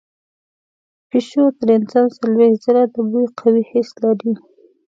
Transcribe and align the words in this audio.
پیشو 1.09 1.43
تر 1.59 1.67
انسان 1.77 2.05
څلوېښت 2.17 2.57
ځله 2.63 2.83
د 2.93 2.95
بوی 3.11 3.25
قوي 3.39 3.63
حس 3.71 3.89
لري. 4.03 4.33